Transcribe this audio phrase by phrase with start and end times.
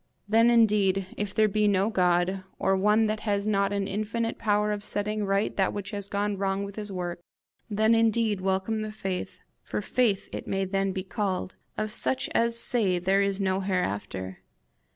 [0.27, 4.71] Then indeed, if there be no God, or one that has not an infinite power
[4.71, 7.19] of setting right that which has gone wrong with his work,
[7.69, 12.57] then indeed welcome the faith, for faith it may then be called, of such as
[12.57, 14.39] say there is no hereafter!